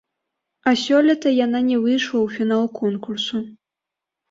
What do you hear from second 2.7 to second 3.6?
конкурсу.